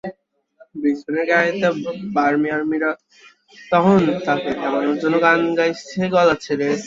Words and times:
ব্রিসবেনের 0.75 1.25
গ্যালারিতে 1.25 1.69
বার্মি-আর্মিরা 2.15 2.91
তখন 3.71 3.95
তাঁকে 4.25 4.51
খেপানোর 4.53 4.97
জন্য 5.01 5.15
গান 5.25 5.39
গাইছে 5.57 6.01
গলা 6.15 6.35
ছেড়ে। 6.43 6.67